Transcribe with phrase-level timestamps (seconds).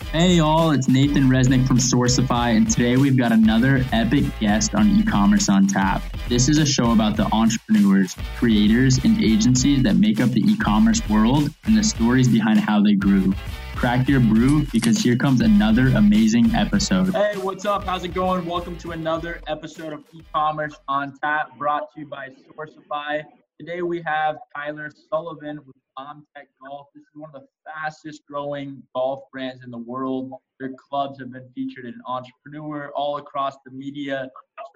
[0.00, 4.90] Hey y'all, it's Nathan Resnick from Sourcify, and today we've got another epic guest on
[4.90, 6.02] e-commerce on tap.
[6.28, 11.00] This is a show about the entrepreneurs, creators, and agencies that make up the e-commerce
[11.08, 13.32] world and the stories behind how they grew.
[13.76, 17.14] Crack your brew because here comes another amazing episode.
[17.14, 17.84] Hey, what's up?
[17.84, 18.46] How's it going?
[18.46, 23.22] Welcome to another episode of e-commerce on tap brought to you by Sourcify.
[23.60, 26.88] Today we have Tyler Sullivan with BombTech Golf.
[26.94, 30.32] This is one of the fastest growing golf brands in the world.
[30.58, 34.28] Their clubs have been featured in Entrepreneur all across the media.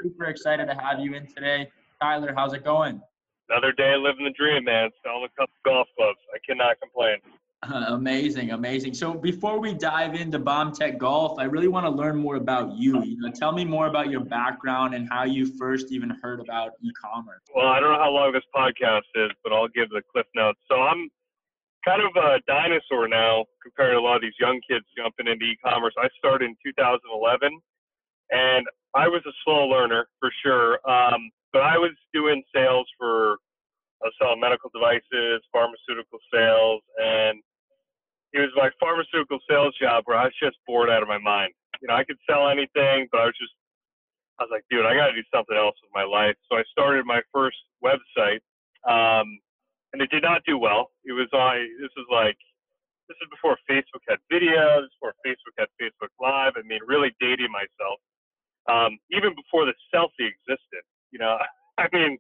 [0.03, 1.69] Super excited to have you in today.
[2.01, 3.01] Tyler, how's it going?
[3.49, 4.91] Another day living the dream, man.
[5.05, 6.19] Selling a couple golf clubs.
[6.35, 7.17] I cannot complain.
[7.89, 8.95] Amazing, amazing.
[8.95, 13.03] So before we dive into BombTech Golf, I really want to learn more about you.
[13.03, 16.73] You know, tell me more about your background and how you first even heard about
[16.83, 17.43] e-commerce.
[17.55, 20.61] Well, I don't know how long this podcast is, but I'll give the cliff notes.
[20.71, 21.11] So I'm
[21.85, 25.45] kind of a dinosaur now compared to a lot of these young kids jumping into
[25.45, 25.95] e-commerce.
[25.99, 27.59] I started in 2011,
[28.31, 30.79] and I was a slow learner for sure.
[30.89, 33.39] Um, but I was doing sales for
[34.01, 37.43] I was selling medical devices, pharmaceutical sales, and
[38.33, 41.53] it was my pharmaceutical sales job where I was just bored out of my mind.
[41.81, 43.55] You know, I could sell anything, but I was just,
[44.39, 46.37] I was like, dude, I got to do something else with my life.
[46.51, 48.45] So I started my first website,
[48.85, 49.27] um,
[49.93, 50.91] and it did not do well.
[51.05, 52.37] It was on, this was like,
[53.09, 56.53] this is before Facebook had videos, before Facebook had Facebook Live.
[56.57, 57.99] I mean, really dating myself.
[58.69, 61.39] Um, even before the selfie existed, you know,
[61.79, 62.19] I mean,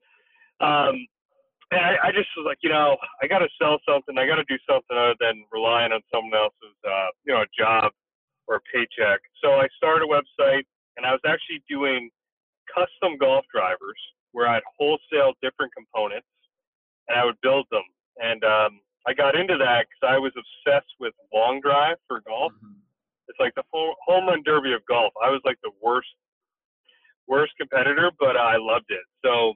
[0.60, 1.06] um,
[1.70, 4.16] and I, I just was like, you know, I got to sell something.
[4.16, 7.50] I got to do something other than relying on someone else's, uh, you know, a
[7.52, 7.92] job
[8.48, 9.20] or a paycheck.
[9.44, 10.64] So I started a website,
[10.96, 12.08] and I was actually doing
[12.72, 14.00] custom golf drivers
[14.32, 16.28] where I'd wholesale different components,
[17.08, 17.84] and I would build them.
[18.16, 22.52] And um, I got into that because I was obsessed with long drive for golf.
[22.52, 22.80] Mm-hmm.
[23.28, 25.12] It's like the home run derby of golf.
[25.22, 26.08] I was like the worst,
[27.26, 29.04] worst competitor, but I loved it.
[29.24, 29.52] So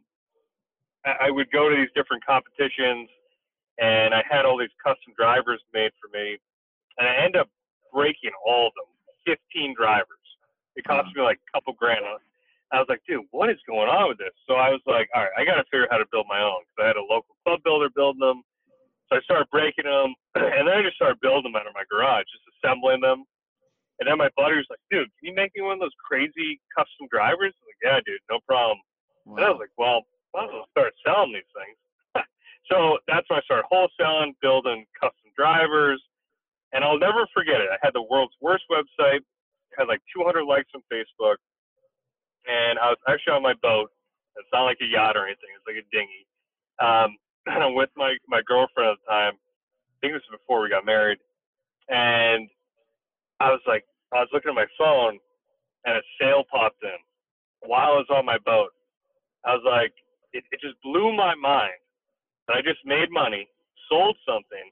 [1.05, 3.11] I would go to these different competitions,
[3.79, 6.39] and I had all these custom drivers made for me,
[6.99, 7.49] and I end up
[7.93, 10.23] breaking all of them, 15 drivers.
[10.77, 12.05] It cost me like a couple grand.
[12.73, 14.33] I was like, dude, what is going on with this?
[14.49, 16.41] So I was like, all right, I got to figure out how to build my
[16.41, 18.41] own because I had a local club builder building them.
[19.11, 21.85] So I started breaking them, and then I just started building them out of my
[21.91, 23.29] garage, just assembling them.
[24.01, 26.59] And then my buddy was like, dude, can you make me one of those crazy
[26.73, 27.53] custom drivers?
[27.53, 28.81] I was like, yeah, dude, no problem.
[29.29, 29.37] Wow.
[29.37, 31.77] And I was like, well, I'll start selling these things.
[32.71, 36.03] so that's when I started wholesaling, building custom drivers,
[36.73, 37.69] and I'll never forget it.
[37.71, 39.21] I had the world's worst website,
[39.77, 41.37] had like 200 likes on Facebook,
[42.47, 43.91] and I was actually on my boat.
[44.37, 46.25] It's not like a yacht or anything; it's like a dinghy.
[46.81, 47.17] Um,
[47.47, 49.35] and I'm with my my girlfriend at the time.
[49.37, 51.19] I think this was before we got married,
[51.89, 52.49] and
[53.41, 55.19] I was like, I was looking at my phone,
[55.85, 56.97] and a sale popped in
[57.69, 58.71] while I was on my boat.
[59.45, 59.93] I was like,
[60.33, 61.81] it, it just blew my mind
[62.49, 63.49] that I just made money,
[63.89, 64.71] sold something,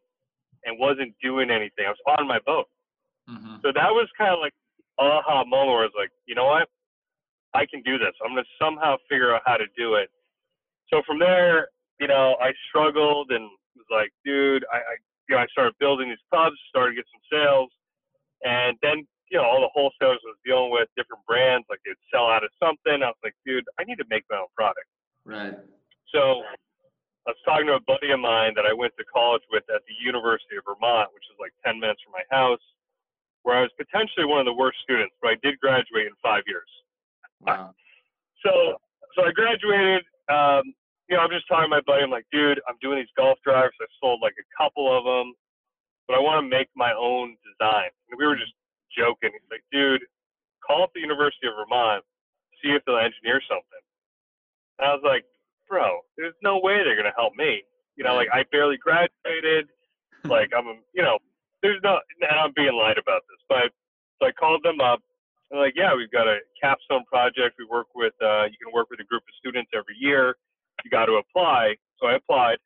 [0.65, 1.87] and wasn't doing anything.
[1.87, 2.69] I was on my boat.
[3.29, 3.57] Mm-hmm.
[3.63, 4.53] So that was kind of like
[4.99, 6.69] aha moment where I was like, you know what?
[7.55, 8.15] I can do this.
[8.25, 10.11] I'm gonna somehow figure out how to do it.
[10.93, 11.69] So from there,
[11.99, 13.45] you know, I struggled and
[13.77, 14.95] was like, dude, I, I
[15.29, 17.71] you know, I started building these pubs, started to get some sales,
[18.43, 21.95] and then you know, all the wholesalers I was dealing with, different brands, like they'd
[22.11, 22.99] sell out of something.
[23.03, 24.91] I was like, dude, I need to make my own product.
[25.25, 25.55] Right.
[26.13, 26.43] So
[27.29, 29.83] I was talking to a buddy of mine that I went to college with at
[29.87, 32.63] the University of Vermont, which is like 10 minutes from my house,
[33.43, 36.45] where I was potentially one of the worst students, but I did graduate in five
[36.47, 36.69] years.
[37.41, 37.75] Wow.
[38.41, 38.81] So,
[39.13, 40.01] so I graduated.
[40.33, 40.73] Um,
[41.11, 42.01] you know, I'm just talking to my buddy.
[42.01, 43.77] I'm like, dude, I'm doing these golf drives.
[43.77, 45.37] I sold like a couple of them,
[46.09, 47.93] but I want to make my own design.
[48.09, 48.57] And we were just
[48.97, 49.29] joking.
[49.37, 50.01] He's like, dude,
[50.65, 52.01] call up the University of Vermont,
[52.65, 53.85] see if they'll engineer something.
[54.81, 55.29] And I was like,
[55.69, 57.61] bro, there's no way they're gonna help me.
[57.97, 59.69] You know, like I barely graduated.
[60.25, 61.21] like I'm, you know,
[61.63, 62.01] there's no.
[62.21, 63.69] And I'm being lied about this, but
[64.19, 65.05] so I called them up.
[65.51, 67.61] And like, yeah, we've got a capstone project.
[67.61, 68.15] We work with.
[68.25, 70.37] Uh, you can work with a group of students every year.
[70.85, 71.77] You got to apply.
[72.01, 72.57] So I applied,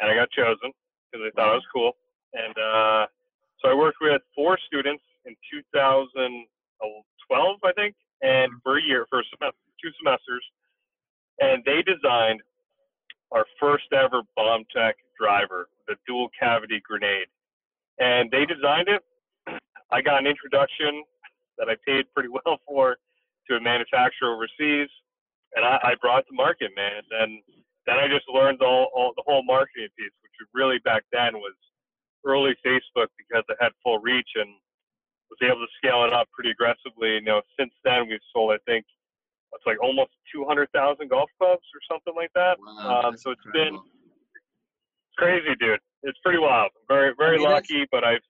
[0.00, 0.74] and I got chosen
[1.06, 1.94] because they thought I was cool.
[2.34, 3.06] And uh,
[3.62, 5.38] so I worked with four students in
[5.70, 6.42] 2012,
[7.62, 10.42] I think, and for a year, for a semester, two semesters
[11.40, 12.40] and they designed
[13.32, 17.28] our first ever bomb tech driver, the dual cavity grenade.
[17.98, 19.02] And they designed it.
[19.92, 21.02] I got an introduction
[21.58, 22.96] that I paid pretty well for
[23.48, 24.88] to a manufacturer overseas,
[25.56, 27.02] and I, I brought to market, man.
[27.10, 27.42] And
[27.86, 31.54] then I just learned all, all the whole marketing piece, which really back then was
[32.24, 34.48] early Facebook because it had full reach and
[35.30, 37.14] was able to scale it up pretty aggressively.
[37.14, 38.84] You know, since then we've sold, I think,
[39.52, 42.56] it's like almost 200,000 golf clubs or something like that.
[42.60, 43.78] Wow, um, so it's incredible.
[43.78, 43.90] been
[45.10, 45.80] it's crazy, dude.
[46.02, 46.70] It's pretty wild.
[46.88, 48.20] Very, very I mean, lucky, but I've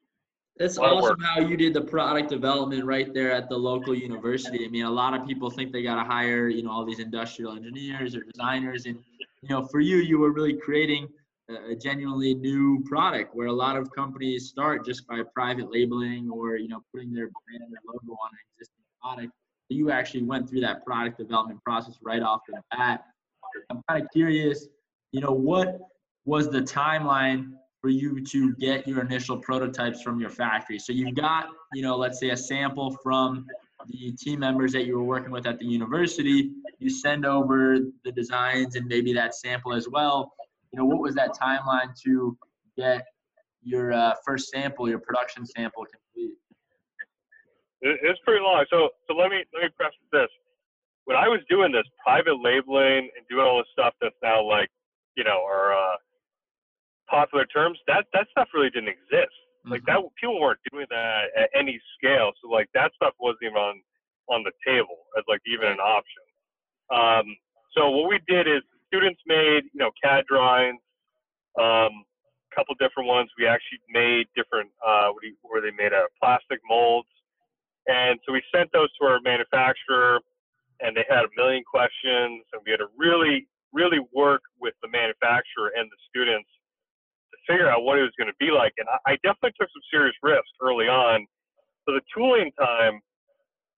[0.60, 4.66] that's awesome how you did the product development right there at the local university.
[4.66, 6.98] I mean, a lot of people think they got to hire, you know, all these
[6.98, 8.98] industrial engineers or designers, and
[9.40, 11.08] you know, for you, you were really creating
[11.48, 16.56] a genuinely new product where a lot of companies start just by private labeling or
[16.56, 19.32] you know putting their brand or logo on an existing product.
[19.70, 23.04] You actually went through that product development process right off the bat.
[23.70, 24.66] I'm kind of curious,
[25.12, 25.78] you know, what
[26.24, 30.78] was the timeline for you to get your initial prototypes from your factory.
[30.78, 33.46] So you've got, you know, let's say a sample from
[33.88, 36.50] the team members that you were working with at the university.
[36.78, 40.32] You send over the designs and maybe that sample as well.
[40.72, 42.36] You know, what was that timeline to
[42.76, 43.06] get
[43.62, 46.34] your uh, first sample, your production sample complete?
[47.82, 48.64] It's pretty long.
[48.70, 50.28] So, so let me let me preface this.
[51.04, 54.68] When I was doing this private labeling and doing all this stuff that's now like,
[55.16, 55.96] you know, our uh,
[57.08, 59.32] popular terms, that that stuff really didn't exist.
[59.64, 60.04] Like mm-hmm.
[60.04, 62.32] that, people weren't doing that at any scale.
[62.40, 63.82] So like that stuff wasn't even on
[64.28, 66.24] on the table as like even an option.
[66.92, 67.26] Um,
[67.76, 70.80] so what we did is students made you know CAD drawings,
[71.58, 73.30] um, a couple different ones.
[73.38, 77.08] We actually made different uh, you, where they made out of plastic molds,
[77.86, 80.20] and so we sent those to our manufacturer,
[80.80, 84.88] and they had a million questions, and we had to really really work with the
[84.88, 86.48] manufacturer and the students
[87.30, 88.74] to figure out what it was going to be like.
[88.78, 91.26] And I, definitely took some serious risks early on.
[91.86, 93.00] So the tooling time,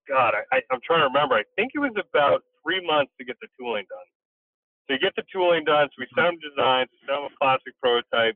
[0.08, 1.36] God, I, I'm trying to remember.
[1.36, 4.08] I think it was about three months to get the tooling done.
[4.88, 5.88] So you get the tooling done.
[5.92, 8.34] So we sent them designs, we sent them a plastic prototype.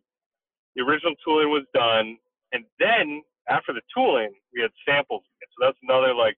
[0.76, 2.20] The original tooling was done,
[2.52, 5.24] and then after the tooling, we had samples.
[5.56, 6.36] So that's another like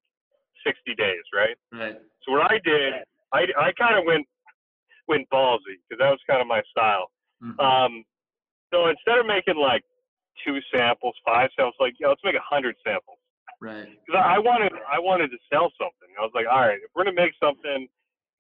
[0.67, 1.57] 60 days, right?
[1.73, 1.97] Right.
[2.25, 2.95] So what I did,
[3.33, 4.27] I I kind of went
[5.07, 7.11] went ballsy because that was kind of my style.
[7.43, 7.59] Mm-hmm.
[7.61, 8.05] Um,
[8.73, 9.83] so instead of making like
[10.45, 13.19] two samples, five samples, like yeah, let's make a hundred samples.
[13.61, 13.89] Right.
[14.07, 16.11] Because I wanted I wanted to sell something.
[16.19, 17.89] I was like, all right, if we're gonna make something,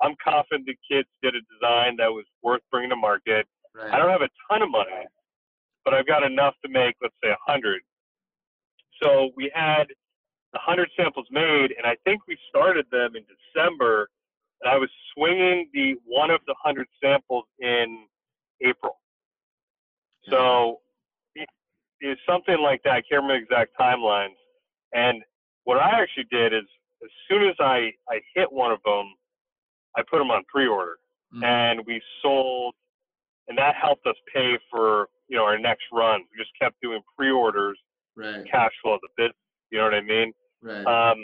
[0.01, 3.47] I'm confident the kids did a design that was worth bringing to market.
[3.75, 3.91] Right.
[3.93, 5.07] I don't have a ton of money,
[5.85, 7.83] but I've got enough to make, let's say, a hundred.
[9.03, 9.87] So we had
[10.55, 14.09] a hundred samples made, and I think we started them in December.
[14.63, 18.07] And I was swinging the one of the hundred samples in
[18.61, 18.99] April.
[20.29, 20.79] So
[22.01, 22.93] it's something like that.
[22.93, 24.37] I can't remember exact timelines.
[24.93, 25.23] And
[25.65, 26.65] what I actually did is,
[27.03, 29.15] as soon as I I hit one of them,
[29.97, 30.97] I put them on pre-order,
[31.35, 31.45] mm-hmm.
[31.45, 32.75] and we sold,
[33.49, 36.23] and that helped us pay for you know our next run.
[36.33, 37.79] We just kept doing pre-orders,
[38.17, 38.45] right.
[38.51, 39.37] cash flow of the business.
[39.71, 40.33] You know what I mean?
[40.63, 40.87] Right.
[40.87, 41.19] Um,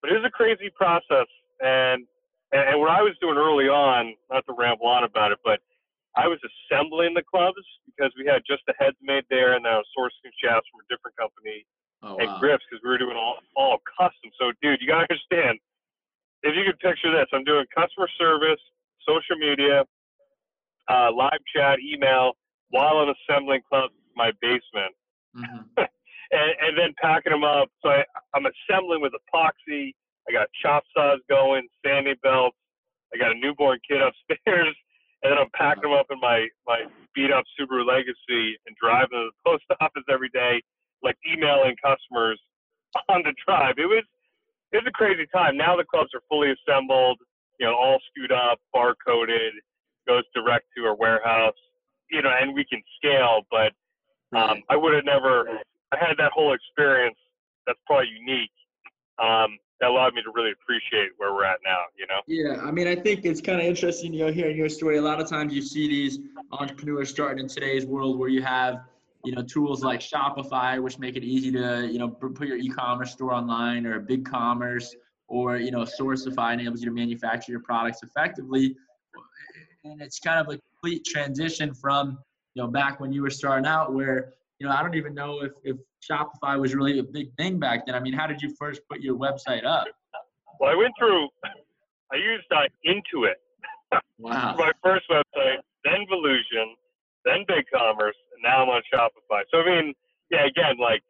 [0.00, 1.26] but it was a crazy process,
[1.60, 2.06] and
[2.52, 5.60] and what I was doing early on, not to ramble on about it, but
[6.16, 9.72] I was assembling the clubs because we had just the heads made there, and then
[9.72, 11.66] I was sourcing shafts from a different company
[12.02, 12.38] oh, and wow.
[12.40, 14.30] grips because we were doing all all custom.
[14.38, 15.58] So, dude, you gotta understand.
[16.42, 18.62] If you could picture this, I'm doing customer service,
[19.02, 19.82] social media,
[20.86, 22.38] uh, live chat, email,
[22.70, 24.94] while I'm assembling clubs in my basement.
[26.38, 27.68] And, and then packing them up.
[27.82, 28.04] So I,
[28.34, 29.92] I'm assembling with epoxy.
[30.28, 32.56] I got chop saws going, sanding belts.
[33.12, 34.76] I got a newborn kid upstairs
[35.22, 39.18] and then I'm packing them up in my my beat up Subaru Legacy and driving
[39.18, 40.62] to the post office every day,
[41.02, 42.40] like emailing customers
[43.08, 43.74] on the drive.
[43.78, 44.04] It was
[44.72, 45.56] it was a crazy time.
[45.56, 47.18] Now the clubs are fully assembled,
[47.58, 49.58] you know, all screwed up, barcoded,
[50.06, 51.56] goes direct to our warehouse,
[52.10, 53.42] you know, and we can scale.
[53.50, 53.72] But
[54.36, 55.48] um, I would have never.
[55.92, 57.16] I had that whole experience.
[57.66, 58.50] That's probably unique.
[59.18, 62.20] Um, that allowed me to really appreciate where we're at now, you know?
[62.26, 64.96] Yeah, I mean, I think it's kind of interesting, you know, hearing your story.
[64.96, 66.18] A lot of times you see these
[66.52, 68.80] entrepreneurs starting in today's world where you have,
[69.24, 73.12] you know, tools like Shopify, which make it easy to, you know, put your e-commerce
[73.12, 74.94] store online or BigCommerce
[75.28, 78.74] or, you know, Sourcify enables you to manufacture your products effectively.
[79.84, 82.18] And it's kind of a complete transition from,
[82.54, 85.40] you know, back when you were starting out where, you know, I don't even know
[85.42, 85.76] if, if
[86.08, 87.94] Shopify was really a big thing back then.
[87.94, 89.86] I mean, how did you first put your website up?
[90.58, 91.28] Well, I went through,
[92.12, 93.34] I used uh, Intuit.
[94.18, 94.56] Wow.
[94.58, 96.74] my first website, then Volusion,
[97.24, 99.42] then BigCommerce, and now I'm on Shopify.
[99.52, 99.94] So, I mean,
[100.30, 101.02] yeah, again, like,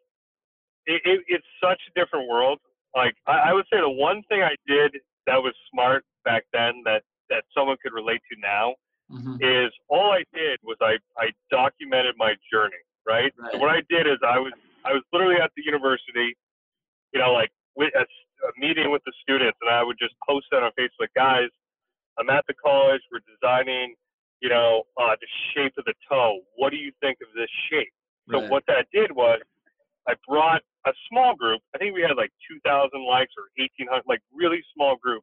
[0.86, 2.58] it, it, it's such a different world.
[2.94, 4.92] Like, I, I would say the one thing I did
[5.26, 8.74] that was smart back then that, that someone could relate to now
[9.10, 9.36] mm-hmm.
[9.40, 12.76] is all I did was I, I documented my journey
[13.06, 13.32] right?
[13.38, 13.52] right?
[13.52, 14.52] So what I did is I was
[14.84, 16.36] I was literally at the university.
[17.12, 20.46] you know, like with a, a meeting with the students, and I would just post
[20.52, 21.08] that on Facebook.
[21.16, 21.48] Guys,
[22.18, 23.00] I'm at the college.
[23.10, 23.94] We're designing,
[24.40, 26.40] you know, uh, the shape of the toe.
[26.56, 27.92] What do you think of this shape?
[28.30, 28.50] So Right.
[28.50, 29.40] what that did was,
[30.06, 31.62] I brought a small group.
[31.74, 35.22] I think we had like 2,000 likes or 1,800, like really small group,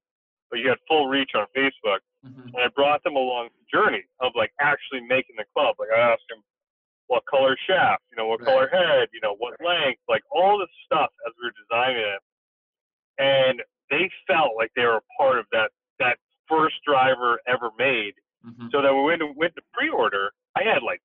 [0.50, 2.00] but you had full reach on Facebook.
[2.26, 2.46] Mhm.
[2.54, 5.76] And I brought them along the journey of like actually making the club.
[5.78, 6.42] Like I asked them
[7.08, 8.48] what color shaft, you know, what Right.
[8.48, 12.22] color head, you know, what length, like all this stuff as we were designing it.
[13.18, 18.16] And they felt like they were a part of that that first driver ever made.
[18.46, 18.70] Mhm.
[18.72, 20.34] So then we went to, went to pre-order.
[20.56, 21.02] I had like,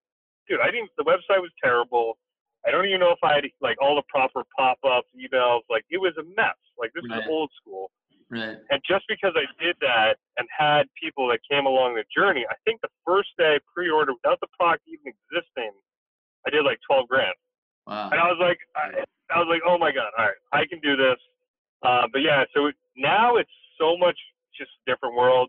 [0.48, 0.90] dude, I didn't.
[0.96, 2.18] The website was terrible.
[2.66, 5.62] I don't even know if I had like all the proper pop-ups, emails.
[5.70, 6.56] Like it was a mess.
[6.78, 7.20] Like this Right.
[7.22, 7.90] is old school.
[8.30, 8.58] Right.
[8.70, 12.54] And just because I did that and had people that came along the journey, I
[12.64, 15.72] think the first day pre-order without the product even existing,
[16.46, 17.34] I did like 12 grand.
[17.86, 18.10] Wow.
[18.10, 19.04] And I was like, I,
[19.34, 21.18] I was like, oh my god, all right, I can do this.
[21.82, 24.16] Uh, but yeah, so it, now it's so much
[24.56, 25.48] just a different world.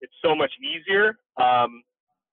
[0.00, 1.82] It's so much easier um,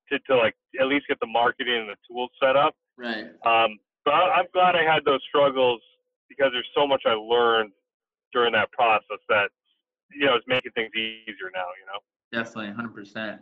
[0.10, 2.76] to, to like at least get the marketing and the tools set up.
[2.98, 3.26] Right.
[3.46, 5.82] Um, but I, I'm glad I had those struggles
[6.30, 7.72] because there's so much I learned
[8.34, 9.50] during that process that
[10.12, 11.68] you know is making things easier now.
[11.80, 12.00] You know.
[12.32, 13.42] Definitely, hundred percent.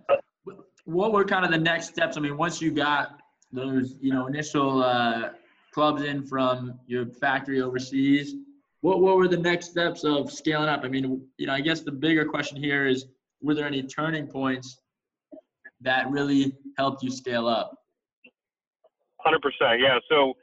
[0.86, 2.18] What were kind of the next steps?
[2.18, 3.20] I mean, once you got
[3.54, 5.30] those, you know, initial uh,
[5.72, 8.36] clubs in from your factory overseas,
[8.82, 10.82] what what were the next steps of scaling up?
[10.84, 13.06] I mean, you know, I guess the bigger question here is,
[13.42, 14.78] were there any turning points
[15.82, 17.78] that really helped you scale up?
[19.20, 20.00] Hundred percent, yeah.
[20.10, 20.34] So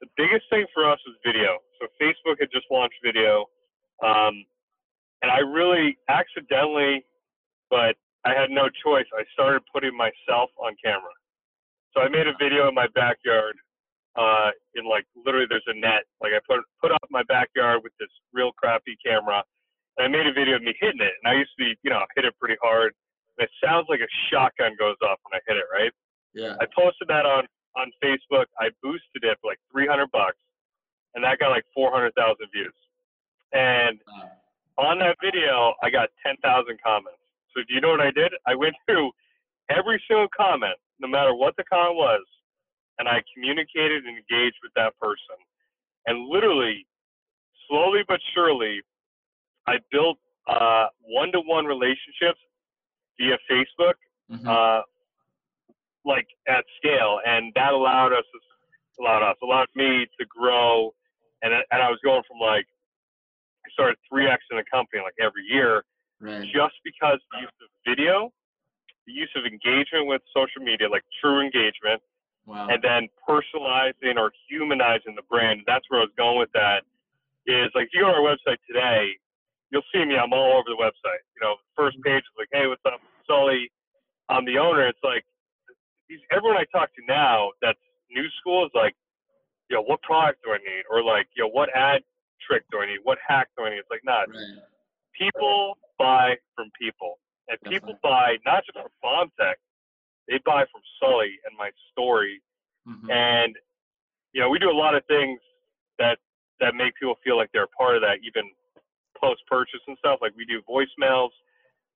[0.00, 1.58] the biggest thing for us was video.
[1.80, 3.44] So Facebook had just launched video,
[4.02, 4.44] um,
[5.20, 7.04] and I really accidentally,
[7.70, 9.06] but I had no choice.
[9.18, 11.12] I started putting myself on camera.
[11.94, 13.56] So I made a video in my backyard.
[14.16, 16.04] Uh, in like literally, there's a net.
[16.20, 19.42] Like I put put up my backyard with this real crappy camera,
[19.96, 21.14] and I made a video of me hitting it.
[21.22, 22.92] And I used to be, you know, hit it pretty hard.
[23.38, 25.92] And it sounds like a shotgun goes off when I hit it, right?
[26.34, 26.56] Yeah.
[26.60, 27.46] I posted that on
[27.76, 28.46] on Facebook.
[28.60, 30.36] I boosted it for like 300 bucks,
[31.14, 32.12] and that got like 400,000
[32.52, 32.72] views.
[33.52, 34.32] And Wow.
[34.92, 36.40] on that video, I got 10,000
[36.84, 37.20] comments.
[37.56, 38.32] So do you know what I did?
[38.46, 39.10] I went through
[39.70, 42.24] every single comment, no matter what the comment was,
[42.98, 45.36] and I communicated and engaged with that person.
[46.06, 46.86] And literally,
[47.68, 48.80] slowly but surely,
[49.66, 52.40] I built uh, one-to-one relationships
[53.18, 53.94] via Facebook
[54.30, 54.46] Mhm.
[54.46, 54.82] uh,
[56.04, 58.24] like at scale, and that allowed us,
[58.98, 60.92] allowed us, allowed me to grow,
[61.42, 62.66] and and I was going from like,
[63.66, 65.84] I started three x in the company like every year,
[66.20, 66.42] right.
[66.52, 68.32] just because the use of video,
[69.12, 72.00] the use of engagement with social media, like true engagement,
[72.44, 72.66] Wow.
[72.66, 75.62] and then personalizing or humanizing the brand.
[75.66, 76.82] That's where I was going with that.
[77.46, 79.14] Is like if you go to our website today,
[79.70, 80.16] you'll see me.
[80.16, 81.22] I'm all over the website.
[81.38, 82.18] You know, first mm-hmm.
[82.18, 83.70] page is like, hey, what's up, Sully?
[84.28, 84.88] I'm the owner.
[84.88, 85.24] It's like
[86.08, 87.78] these, everyone I talk to now that's
[88.10, 88.94] new school is like,
[89.70, 90.82] you know, what product do I need?
[90.90, 92.02] Or like, you know, what ad
[92.42, 93.00] trick do I need?
[93.04, 93.86] What hack do I need?
[93.86, 94.62] It's like, nah, Right.
[95.14, 97.21] people buy from people.
[97.48, 99.54] And people buy not just from BombTech,
[100.28, 102.40] they buy from Sully and my story.
[102.86, 103.10] Mhm.
[103.10, 103.58] And
[104.32, 105.40] you know, we do a lot of things
[105.98, 106.18] that
[106.60, 108.50] that make people feel like they're a part of that, even
[109.20, 110.20] post purchase and stuff.
[110.22, 111.30] Like we do voicemails,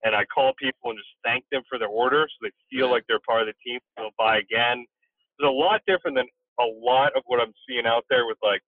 [0.04, 3.04] and I call people and just thank them for their order, so they feel like
[3.06, 3.80] they're part of the team.
[3.96, 4.80] They'll buy again.
[5.38, 8.62] It's a lot different than a lot of what I'm seeing out there with like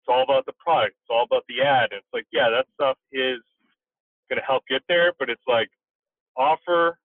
[0.00, 1.92] it's all about the product, it's all about the ad.
[1.92, 3.40] And it's like, yeah, that stuff is
[4.28, 5.68] going to help get there, but it's like
[6.36, 6.98] offer.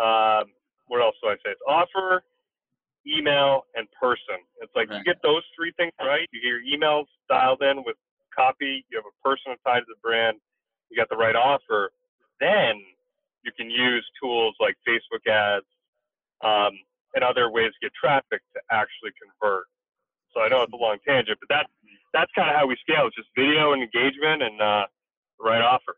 [0.00, 0.50] Um,
[0.86, 1.50] what else do I say?
[1.52, 2.22] It's offer,
[3.06, 4.42] email, and person.
[4.60, 6.28] It's like you get those three things right.
[6.32, 7.96] You get your emails dialed in with
[8.34, 8.84] copy.
[8.90, 10.38] You have a person tied to the brand.
[10.90, 11.92] You got the right offer.
[12.40, 12.82] Then
[13.44, 15.66] you can use tools like Facebook ads
[16.42, 16.72] um,
[17.14, 19.64] and other ways to get traffic to actually convert.
[20.34, 21.66] So I know it's a long tangent, but that
[22.12, 23.06] that's kind of how we scale.
[23.06, 24.86] It's just video and engagement and uh,
[25.38, 25.96] the right offer.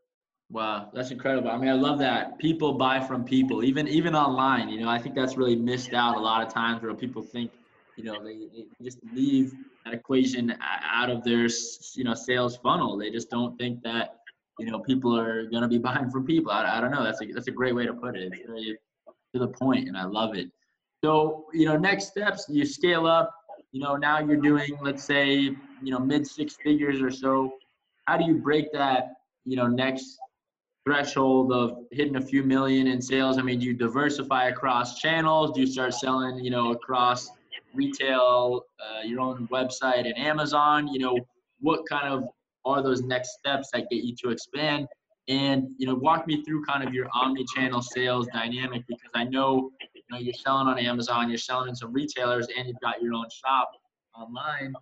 [0.52, 1.50] Wow, that's incredible.
[1.50, 4.68] I mean, I love that people buy from people, even even online.
[4.68, 7.50] You know, I think that's really missed out a lot of times where people think,
[7.96, 9.54] you know, they, they just leave
[9.86, 11.48] that equation out of their
[11.94, 12.98] you know sales funnel.
[12.98, 14.18] They just don't think that
[14.58, 16.52] you know people are gonna be buying from people.
[16.52, 17.02] I, I don't know.
[17.02, 18.30] That's a that's a great way to put it.
[18.34, 18.78] It's
[19.32, 20.50] to the point, and I love it.
[21.02, 23.32] So you know, next steps, you scale up.
[23.72, 25.56] You know, now you're doing let's say you
[25.90, 27.54] know mid six figures or so.
[28.04, 29.14] How do you break that?
[29.46, 30.18] You know, next
[30.84, 33.38] threshold of hitting a few million in sales?
[33.38, 35.52] I mean, do you diversify across channels?
[35.52, 37.30] Do you start selling, you know, across
[37.74, 40.88] retail, uh, your own website and Amazon?
[40.88, 41.18] You know,
[41.60, 42.24] what kind of
[42.64, 44.88] are those next steps that get you to expand?
[45.28, 49.70] And you know, walk me through kind of your omni-channel sales dynamic because I know
[49.94, 53.14] you know you're selling on Amazon, you're selling in some retailers, and you've got your
[53.14, 53.70] own shop
[54.18, 54.72] online.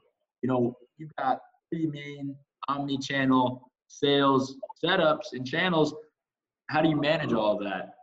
[0.40, 1.40] You know, you've got
[1.70, 2.34] three main
[2.68, 5.94] omni-channel sales setups and channels.
[6.70, 7.94] How do you manage all of that?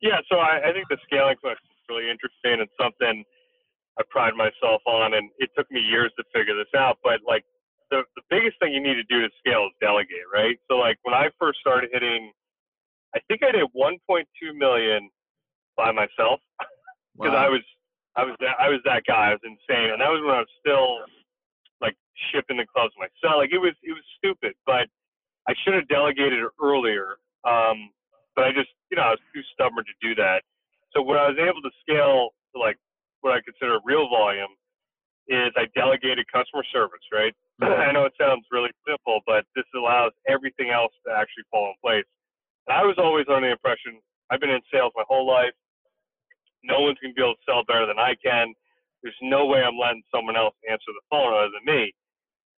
[0.00, 3.24] Yeah, so I, I think the scaling question is really interesting and something
[3.98, 6.98] I pride myself on, and it took me years to figure this out.
[7.04, 7.44] But like
[7.90, 10.58] the the biggest thing you need to do to scale is delegate, right?
[10.68, 12.32] So like when I first started hitting,
[13.14, 14.24] I think I did 1.2
[14.56, 15.08] million
[15.76, 16.40] by myself
[17.16, 17.46] because wow.
[17.46, 17.62] I was
[18.16, 19.30] I was that I was that guy.
[19.30, 21.06] I was insane, and that was when I was still
[21.80, 21.96] like
[22.32, 23.38] shipping the clubs myself.
[23.38, 24.86] Like it was it was stupid, but
[25.48, 27.18] I should have delegated it earlier.
[27.44, 27.90] Um,
[28.36, 30.42] but I just you know I was too stubborn to do that.
[30.94, 32.78] So when I was able to scale to like
[33.20, 34.52] what I consider real volume
[35.28, 37.32] is I delegated customer service, right?
[37.62, 41.76] I know it sounds really simple, but this allows everything else to actually fall in
[41.80, 42.04] place.
[42.68, 44.00] And I was always under the impression
[44.30, 45.52] I've been in sales my whole life.
[46.64, 48.52] No one's going to be able to sell better than I can.
[49.04, 51.92] There's no way I'm letting someone else answer the phone other than me.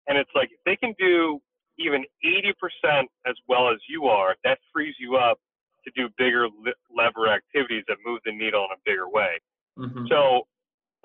[0.07, 1.39] And it's like if they can do
[1.77, 5.37] even 80% as well as you are, that frees you up
[5.83, 6.47] to do bigger
[6.89, 9.35] lever activities that move the needle in a bigger way.
[9.77, 10.07] Mm-hmm.
[10.09, 10.47] So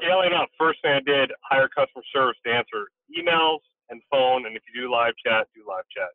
[0.01, 4.57] scaling up, first thing I did, hire customer service to answer emails and phone, and
[4.57, 6.15] if you do live chat, do live chat.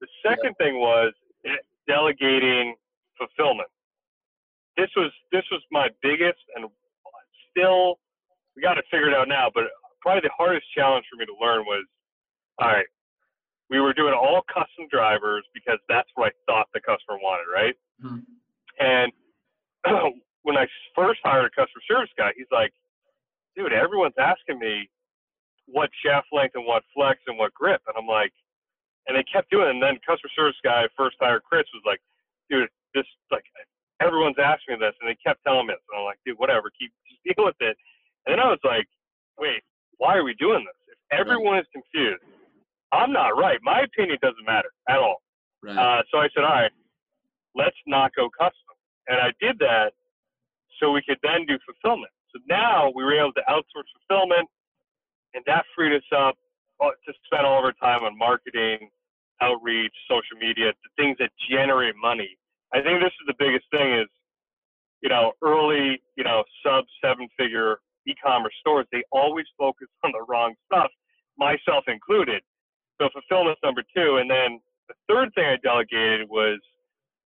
[0.00, 0.66] The second yeah.
[0.66, 1.14] thing was
[1.86, 2.74] delegating
[3.16, 3.68] fulfillment.
[4.76, 6.66] This was this was my biggest and
[7.50, 7.98] still
[8.58, 9.70] we got to figure it out now, but
[10.02, 11.86] probably the hardest challenge for me to learn was
[12.58, 12.90] all right,
[13.70, 17.76] we were doing all custom drivers because that's what I thought the customer wanted, right?
[18.02, 18.26] Mm-hmm.
[18.82, 19.12] And
[20.42, 22.74] when I first hired a customer service guy, he's like,
[23.54, 24.90] dude, everyone's asking me
[25.70, 27.78] what shaft length and what flex and what grip.
[27.86, 28.34] And I'm like,
[29.06, 29.78] and they kept doing it.
[29.78, 32.02] And then customer service guy, first hire Chris, was like,
[32.50, 33.46] dude, this, like,
[34.02, 34.98] everyone's asking me this.
[34.98, 35.84] And they kept telling me this.
[35.94, 37.78] And I'm like, dude, whatever, keep, just deal with it.
[38.28, 38.84] And then I was like,
[39.40, 39.62] wait,
[39.96, 40.76] why are we doing this?
[40.92, 42.20] If everyone is confused,
[42.92, 43.58] I'm not right.
[43.62, 45.22] My opinion doesn't matter at all.
[45.64, 45.72] Right.
[45.76, 46.70] Uh, so I said, all right,
[47.54, 48.76] let's not go custom.
[49.08, 49.92] And I did that
[50.78, 52.12] so we could then do fulfillment.
[52.30, 54.46] So now we were able to outsource fulfillment,
[55.32, 56.36] and that freed us up
[56.84, 58.90] uh, to spend all of our time on marketing,
[59.40, 62.36] outreach, social media, the things that generate money.
[62.74, 64.08] I think this is the biggest thing is,
[65.00, 70.24] you know, early, you know, sub seven figure e-commerce stores, they always focus on the
[70.28, 70.90] wrong stuff,
[71.38, 72.42] myself included.
[73.00, 74.16] So fulfillment's number two.
[74.16, 76.58] And then the third thing I delegated was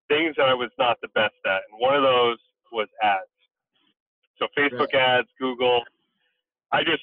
[0.08, 1.62] things that I was not the best at.
[1.70, 2.38] And one of those
[2.72, 3.28] was ads.
[4.38, 5.20] So Facebook right.
[5.20, 5.82] ads, Google.
[6.72, 7.02] I just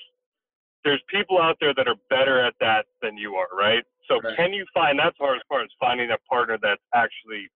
[0.84, 3.84] there's people out there that are better at that than you are, right?
[4.08, 4.36] So right.
[4.36, 7.48] can you find that's hard as far as finding a partner that's actually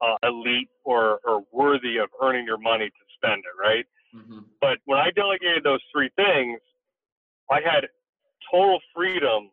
[0.00, 3.84] uh, elite or or worthy of earning your money to spend it, right?
[4.14, 4.40] Mm-hmm.
[4.60, 6.60] But when I delegated those three things,
[7.50, 7.86] I had
[8.50, 9.50] total freedom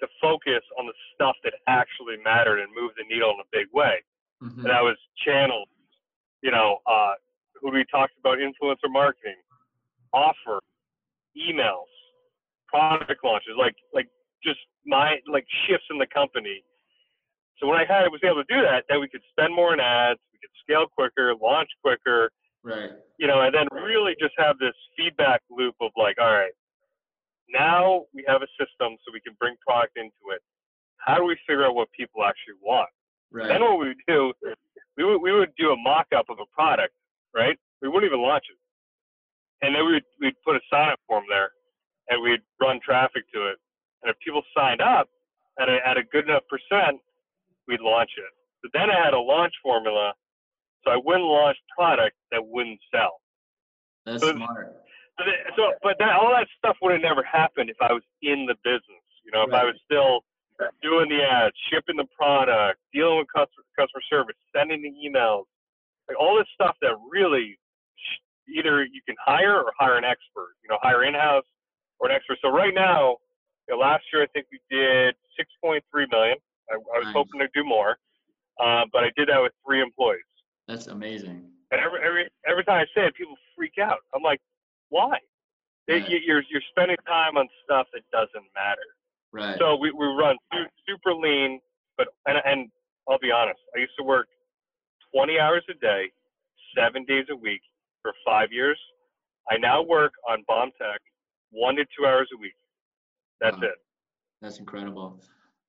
[0.00, 3.66] to focus on the stuff that actually mattered and moved the needle in a big
[3.72, 4.02] way.
[4.42, 4.60] Mm-hmm.
[4.60, 5.68] And that was channels,
[6.42, 7.14] you know, uh,
[7.60, 9.36] who we talked about influencer marketing,
[10.12, 10.60] offer,
[11.36, 11.90] emails,
[12.68, 14.08] product launches, like like
[14.42, 16.64] just my like shifts in the company.
[17.58, 19.80] So when I had was able to do that, then we could spend more in
[19.80, 22.30] ads, we could scale quicker, launch quicker,
[22.64, 22.90] right?
[23.18, 26.52] You know, and then really just have this feedback loop of like, all right,
[27.52, 30.40] now we have a system so we can bring product into it.
[30.98, 32.88] How do we figure out what people actually want?
[33.32, 33.48] Right.
[33.48, 34.32] Then what we would do,
[34.96, 36.94] we would we would do a mock-up of a product
[37.34, 37.56] right?
[37.82, 38.58] We wouldn't even launch it.
[39.64, 41.50] And then we'd, we'd put a sign up form there
[42.08, 43.58] and we'd run traffic to it.
[44.02, 45.08] And if people signed up
[45.60, 47.00] at a, at a good enough percent,
[47.68, 48.32] we'd launch it.
[48.62, 50.12] But then I had a launch formula,
[50.84, 53.20] so I wouldn't launch product that wouldn't sell.
[54.06, 54.76] That's so, smart.
[55.18, 55.24] So,
[55.56, 58.56] so but that, all that stuff would have never happened if I was in the
[58.64, 59.04] business.
[59.24, 59.62] You know, if right.
[59.62, 60.24] I was still
[60.82, 65.44] doing the ads, shipping the product, dealing with customer, customer service, sending the emails,
[66.08, 67.58] like all this stuff that really
[68.48, 70.56] either you can hire or hire an expert.
[70.64, 71.44] You know, hire in-house
[71.98, 72.38] or an expert.
[72.42, 73.16] So right now,
[73.68, 76.36] you know, last year I think we did 6.3 million.
[76.70, 77.14] I, I was nice.
[77.14, 77.98] hoping to do more,
[78.58, 80.22] uh, but I did that with three employees.
[80.70, 81.42] That's amazing.
[81.72, 83.98] And every every every time I say it, people freak out.
[84.14, 84.40] I'm like,
[84.88, 85.18] why?
[85.88, 86.08] Right.
[86.08, 88.86] You're you're spending time on stuff that doesn't matter.
[89.32, 89.58] Right.
[89.58, 90.36] So we, we run
[90.86, 91.58] super lean,
[91.98, 92.70] but and and
[93.08, 94.28] I'll be honest, I used to work
[95.12, 96.12] 20 hours a day,
[96.78, 97.62] seven days a week
[98.02, 98.78] for five years.
[99.50, 101.00] I now work on Bomb Tech
[101.50, 102.54] one to two hours a week.
[103.40, 103.64] That's wow.
[103.64, 103.74] it.
[104.40, 105.20] That's incredible.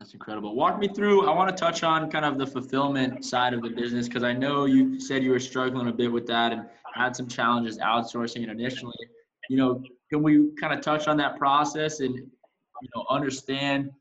[0.02, 0.56] That's incredible.
[0.56, 1.30] Walk me through.
[1.30, 4.34] I want to touch on kind of the fulfillment side of the business because I
[4.34, 8.42] know you said you were struggling a bit with that and had some challenges outsourcing
[8.42, 8.98] it initially.
[9.48, 13.92] You know, can we kind of touch on that process and you know understand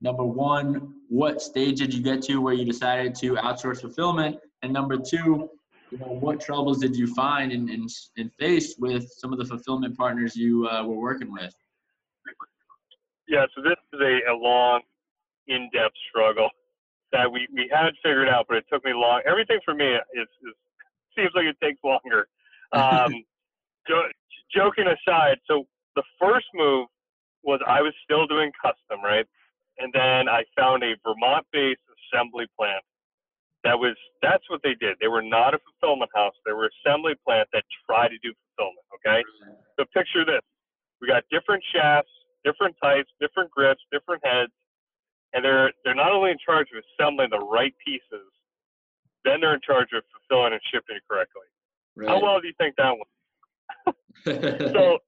[0.00, 4.72] number one, what stage did you get to where you decided to outsource fulfillment, and
[4.72, 5.50] number two,
[5.90, 9.44] you know, what troubles did you find and, and, and face with some of the
[9.44, 11.54] fulfillment partners you uh, were working with?
[13.28, 14.80] Yeah, so this is a, a long
[15.48, 16.50] in-depth struggle
[17.12, 19.22] that we, we had figured out, but it took me long.
[19.26, 20.54] Everything for me is, is
[21.16, 22.26] seems like it takes longer.
[22.72, 23.24] Um,
[23.88, 24.10] jo-
[24.54, 26.88] joking aside, so the first move
[27.44, 29.26] was I was still doing custom, right?
[29.78, 32.82] And then I found a Vermont-based assembly plant
[33.64, 34.96] that was that's what they did.
[35.00, 36.34] They were not a fulfillment house.
[36.44, 38.86] They were assembly plant that tried to do fulfillment.
[39.00, 39.24] Okay,
[39.78, 40.44] so picture this:
[41.00, 42.12] we got different shafts,
[42.44, 44.52] different types, different grips, different heads,
[45.34, 48.30] and they're they're not only in charge of assembling the right pieces,
[49.24, 51.42] then they're in charge of fulfilling and shipping it correctly.
[51.96, 52.08] Right.
[52.08, 53.12] How well do you think that went?
[54.72, 54.98] so,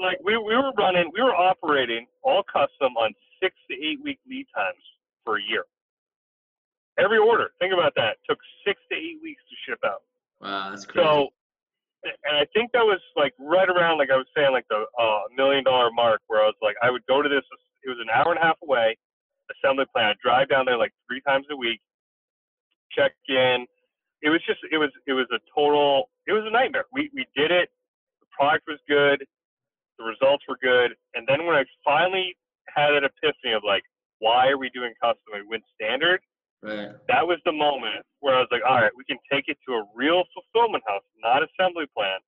[0.00, 4.18] like we we were running, we were operating all custom on six to eight week
[4.28, 4.82] lead times
[5.24, 5.64] for a year.
[6.98, 10.02] Every order, think about that, took six to eight weeks to ship out.
[10.40, 11.06] Wow, that's crazy.
[11.06, 11.28] So,
[12.04, 15.20] and I think that was like right around, like I was saying, like the uh,
[15.36, 17.42] million dollar mark, where I was like, I would go to this.
[17.82, 18.96] It was an hour and a half away
[19.58, 20.16] assembly plant.
[20.16, 21.80] I'd drive down there like three times a week,
[22.92, 23.66] check in.
[24.22, 26.84] It was just it was it was a total it was a nightmare.
[26.92, 27.70] We we did it.
[28.20, 29.24] The product was good.
[29.98, 30.96] The results were good.
[31.14, 32.36] And then when I finally
[32.68, 33.82] had an epiphany of like,
[34.18, 35.24] why are we doing custom?
[35.32, 36.20] We went standard.
[36.62, 36.92] Right.
[37.08, 39.74] That was the moment where I was like, all right, we can take it to
[39.80, 42.22] a real fulfillment house, not assembly plant,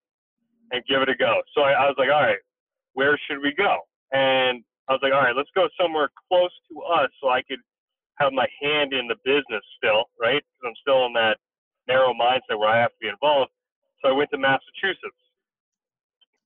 [0.73, 1.43] and give it a go.
[1.55, 2.41] So I, I was like, all right,
[2.95, 3.81] where should we go?
[4.13, 7.65] And I was like, all right, let's go somewhere close to us so I could
[8.21, 10.45] have my hand in the business still, right?
[10.45, 11.41] Because I'm still in that
[11.89, 13.51] narrow mindset where I have to be involved.
[14.05, 15.17] So I went to Massachusetts.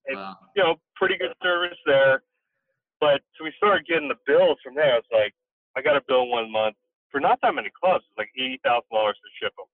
[0.07, 0.39] And, wow.
[0.55, 2.23] you know, pretty good service there.
[3.01, 4.95] But so we started getting the bills from there.
[4.95, 5.35] I was like,
[5.77, 6.77] I got a bill one month
[7.11, 8.05] for not that many clubs.
[8.09, 9.69] It's like eighty thousand dollars to ship them,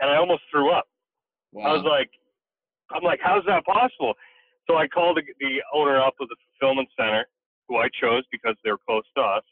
[0.00, 0.84] and I almost threw up.
[1.52, 1.64] Wow.
[1.64, 2.10] I was like,
[2.92, 4.14] I'm like, how's that possible?
[4.68, 7.24] So I called the, the owner up of the fulfillment center,
[7.68, 9.44] who I chose because they were close to us.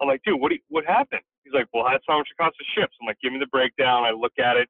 [0.00, 1.22] I'm like, dude, what you, what happened?
[1.44, 2.90] He's like, well, that's how much it costs to ship.
[2.92, 4.04] So I'm like, give me the breakdown.
[4.04, 4.68] I look at it,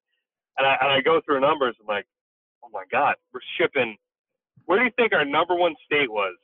[0.59, 1.77] and I and I go through numbers.
[1.81, 2.07] I'm like,
[2.65, 3.97] oh my god, we're shipping.
[4.67, 6.37] Where do you think our number one state was?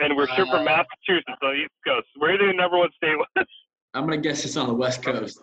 [0.00, 2.06] And we're shipping uh, from Massachusetts on the East Coast.
[2.16, 3.46] Where do you think the number one state was?
[3.94, 5.40] I'm gonna guess it's on the West Coast.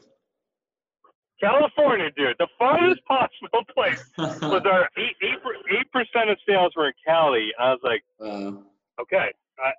[1.39, 2.35] California, dude.
[2.37, 7.49] The farthest possible place was our eight eight percent of sales were in Cali.
[7.59, 8.51] I was like, uh,
[9.01, 9.31] okay,
[9.65, 9.71] uh,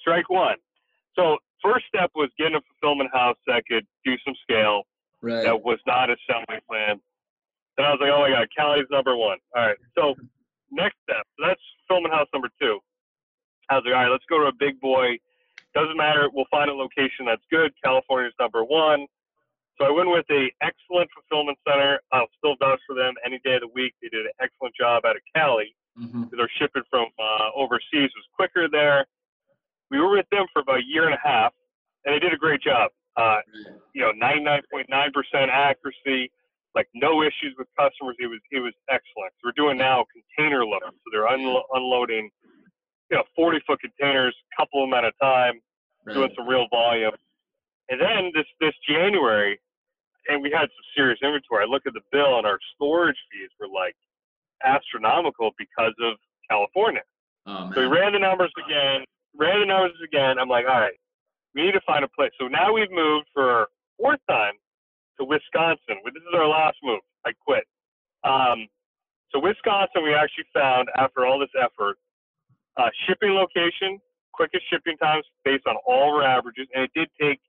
[0.00, 0.56] strike one.
[1.16, 4.82] So first step was getting a fulfillment house that could do some scale.
[5.22, 5.44] Right.
[5.44, 7.00] That was not assembly plan.
[7.76, 9.38] Then I was like, oh my god, Cali's number one.
[9.54, 9.76] All right.
[9.96, 10.14] So
[10.70, 11.26] next step.
[11.38, 12.80] So that's fulfillment house number two.
[13.68, 15.18] I was like, all right, let's go to a big boy
[15.74, 16.28] doesn't matter.
[16.32, 17.72] We'll find a location that's good.
[17.82, 19.06] California's number one.
[19.78, 22.00] So I went with a excellent fulfillment center.
[22.12, 23.94] I'll still vouch for them any day of the week.
[24.02, 25.74] They did an excellent job out of Cali.
[25.98, 26.36] Mm-hmm.
[26.36, 29.06] Their shipping from uh, overseas was quicker there.
[29.90, 31.52] We were with them for about a year and a half,
[32.04, 32.90] and they did a great job.
[33.16, 33.38] Uh,
[33.94, 36.30] you know, 99.9% accuracy,
[36.74, 38.16] like no issues with customers.
[38.20, 39.32] It was it was excellent.
[39.40, 42.30] So we're doing now container loads, so they're unlo- unloading
[43.10, 45.54] you know, 40 foot containers, couple of them at a time,
[46.14, 47.12] doing some real volume.
[47.88, 49.58] And then this this January,
[50.28, 51.64] and we had some serious inventory.
[51.64, 53.96] I look at the bill, and our storage fees were like
[54.64, 56.16] astronomical because of
[56.48, 57.02] California.
[57.46, 59.04] Oh, so we ran the numbers again,
[59.36, 60.38] ran the numbers again.
[60.38, 60.98] I'm like, all right,
[61.54, 62.32] we need to find a place.
[62.40, 64.54] So now we've moved for fourth time
[65.18, 66.00] to Wisconsin.
[66.04, 67.00] This is our last move.
[67.26, 67.64] I quit.
[68.24, 68.66] Um,
[69.32, 71.96] so Wisconsin, we actually found after all this effort,
[72.76, 73.98] uh, shipping location,
[74.32, 77.40] quickest shipping times based on all our averages, and it did take.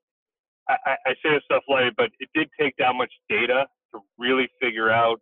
[0.69, 4.47] I, I say this stuff later, but it did take that much data to really
[4.61, 5.19] figure out.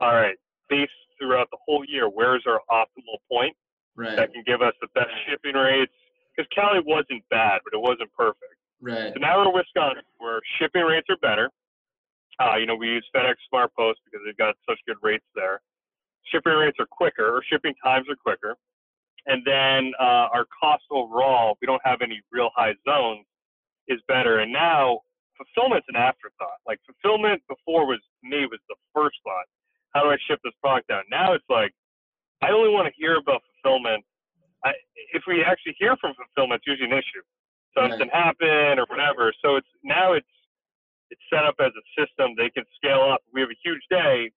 [0.00, 0.36] All right,
[0.68, 3.56] based throughout the whole year, where is our optimal point
[3.96, 4.16] right.
[4.16, 5.92] that can give us the best shipping rates?
[6.34, 8.60] Because Cali wasn't bad, but it wasn't perfect.
[8.80, 9.12] Right.
[9.14, 11.50] So now we're in Wisconsin, where shipping rates are better.
[12.38, 15.60] Uh, you know, we use FedEx Smart Post because they've got such good rates there.
[16.28, 18.56] Shipping rates are quicker, or shipping times are quicker
[19.26, 23.26] and then uh, our cost overall, we don't have any real high zones,
[23.88, 24.38] is better.
[24.38, 25.00] And now
[25.36, 26.62] fulfillment's an afterthought.
[26.66, 29.46] Like fulfillment before was me was the first thought.
[29.94, 31.04] How do I ship this product out?
[31.10, 31.74] Now it's like
[32.42, 34.04] I only want to hear about fulfillment.
[34.64, 34.72] I,
[35.12, 37.22] if we actually hear from fulfillment, it's usually an issue.
[37.76, 38.34] Something right.
[38.34, 39.32] happened or whatever.
[39.44, 40.26] So it's now it's
[41.10, 42.34] it's set up as a system.
[42.36, 43.20] They can scale up.
[43.32, 44.30] We have a huge day,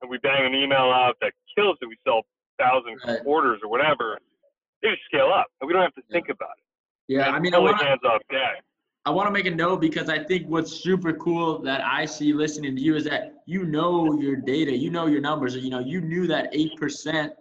[0.00, 1.86] and we bang an email out that kills it.
[1.86, 2.22] We sell
[2.58, 3.20] thousand right.
[3.26, 4.18] orders or whatever.
[4.82, 6.14] They just scale up, and we don't have to yeah.
[6.14, 6.64] think about it.
[7.08, 8.62] Yeah, I mean, I wanna, hands off deck.
[9.06, 12.32] I want to make a note because I think what's super cool that I see
[12.32, 15.56] listening to you is that you know your data, you know your numbers.
[15.56, 17.32] You know, you knew that eight percent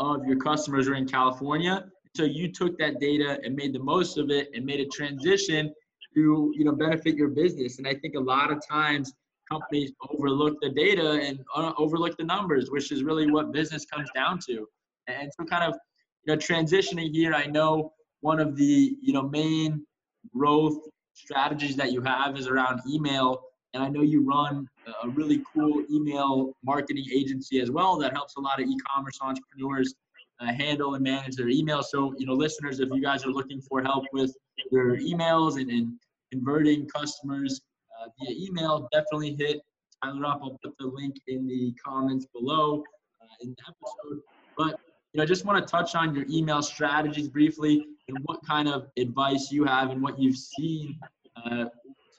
[0.00, 1.84] of your customers are in California.
[2.16, 5.72] So you took that data and made the most of it and made a transition
[6.14, 7.78] to you know benefit your business.
[7.78, 9.12] And I think a lot of times
[9.48, 14.08] companies overlook the data and uh, overlook the numbers, which is really what business comes
[14.14, 14.66] down to.
[15.06, 15.78] And so kind of
[16.24, 19.86] you know transitioning here, I know one of the you know main
[20.34, 20.78] growth
[21.12, 23.42] strategies that you have is around email
[23.74, 24.68] and I know you run
[25.02, 29.94] a really cool email marketing agency as well that helps a lot of e-commerce entrepreneurs
[30.40, 31.82] uh, handle and manage their email.
[31.82, 34.34] So, you know, listeners, if you guys are looking for help with
[34.72, 35.92] your emails and, and
[36.32, 37.60] converting customers
[38.00, 39.60] uh, via email, definitely hit
[40.02, 40.40] Tyler up.
[40.42, 42.82] I'll put the link in the comments below
[43.22, 44.22] uh, in the episode.
[44.56, 44.80] But,
[45.12, 48.68] you know, I just want to touch on your email strategies briefly and what kind
[48.68, 50.98] of advice you have and what you've seen
[51.36, 51.66] uh,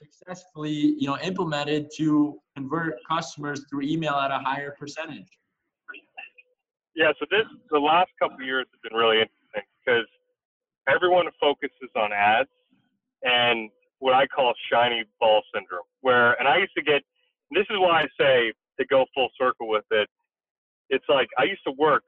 [0.02, 5.28] successfully, you know, implemented to convert customers through email at a higher percentage?
[6.94, 10.06] Yeah, so this the last couple of years have been really interesting because
[10.88, 12.50] everyone focuses on ads
[13.22, 15.88] and what I call shiny ball syndrome.
[16.00, 17.02] Where and I used to get
[17.50, 20.08] this is why I say to go full circle with it.
[20.90, 22.04] It's like I used to work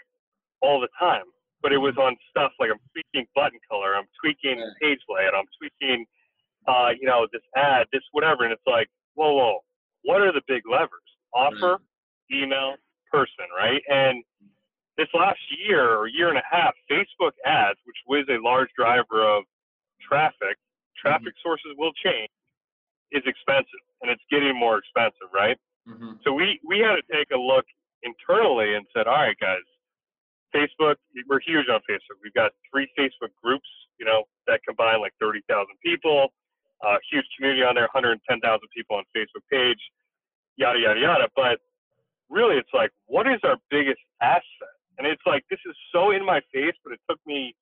[0.60, 1.24] all the time,
[1.62, 5.48] but it was on stuff like I'm tweaking button color, I'm tweaking page layout, I'm
[5.56, 6.04] tweaking
[6.66, 9.58] uh, you know, this ad, this whatever, and it's like, whoa, whoa,
[10.02, 10.90] what are the big levers?
[11.34, 11.78] Offer,
[12.32, 12.74] email,
[13.10, 13.82] person, right?
[13.88, 14.22] And
[14.96, 19.22] this last year or year and a half, Facebook ads, which was a large driver
[19.22, 19.44] of
[20.00, 20.56] traffic,
[20.96, 21.48] traffic mm-hmm.
[21.48, 22.30] sources will change,
[23.10, 25.58] is expensive, and it's getting more expensive, right?
[25.88, 26.22] Mm-hmm.
[26.24, 27.66] So we we had to take a look
[28.02, 29.66] internally and said, all right, guys,
[30.54, 30.96] Facebook,
[31.28, 32.22] we're huge on Facebook.
[32.22, 33.66] We've got three Facebook groups,
[33.98, 35.42] you know, that combine like 30,000
[35.84, 36.28] people
[36.84, 38.20] uh, huge community on there, 110,000
[38.76, 39.80] people on Facebook page,
[40.56, 41.28] yada yada yada.
[41.34, 41.58] But
[42.28, 44.74] really, it's like, what is our biggest asset?
[44.98, 47.54] And it's like this is so in my face, but it took me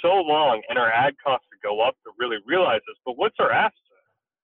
[0.00, 2.96] so long and our ad costs to go up to really realize this.
[3.04, 3.72] But what's our asset?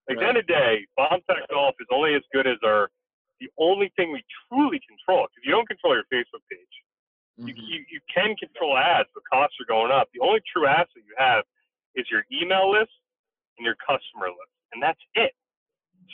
[0.09, 0.25] Like, right.
[0.25, 2.91] the end of the day, BombTech Golf is only as good as our
[3.41, 4.21] the only thing we
[4.53, 5.25] truly control.
[5.25, 6.75] Because you don't control your Facebook page.
[7.41, 7.49] Mm-hmm.
[7.49, 10.09] You, you, you can control ads, but costs are going up.
[10.13, 11.45] The only true asset you have
[11.97, 12.93] is your email list
[13.61, 15.37] and your customer list, and that's it.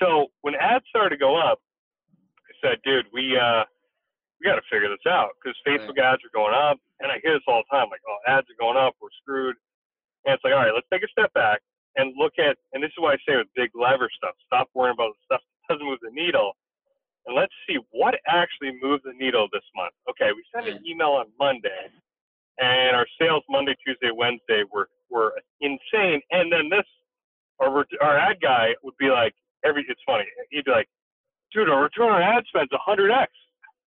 [0.02, 1.62] So when ads started to go up,
[2.50, 3.62] I said, dude, we uh,
[4.40, 6.12] we got to figure this out because Facebook right.
[6.12, 8.58] ads are going up, and I hear this all the time, like, oh, ads are
[8.58, 9.56] going up, we're screwed.
[10.26, 11.62] And it's like, all right, let's take a step back
[11.94, 14.98] and look at, and this is why I say with big lever stuff, stop worrying
[14.98, 16.52] about the stuff that doesn't move the needle,
[17.24, 19.94] and let's see what actually moved the needle this month.
[20.10, 21.88] Okay, we sent an email on Monday,
[22.58, 26.84] and our sales Monday, Tuesday, Wednesday were were insane, and then this
[27.60, 30.88] our our ad guy would be like every it's funny he'd be like
[31.52, 33.26] dude our return on ad spend's 100x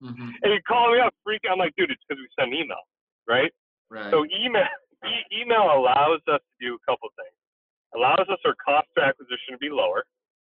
[0.03, 0.29] mm-hmm.
[0.41, 2.83] and he'd call me up freaking i'm like dude it's because we send email
[3.27, 3.51] right
[3.89, 4.65] right so email
[5.05, 7.35] e- email allows us to do a couple things
[7.95, 10.03] allows us our cost of acquisition to be lower